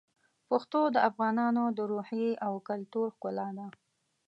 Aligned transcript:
پښتو 0.49 0.81
د 0.95 0.97
افغانانو 1.09 1.63
د 1.77 1.79
روحیې 1.91 2.31
او 2.45 2.53
کلتور 2.69 3.07
ښکلا 3.15 3.47
ده. 3.57 3.67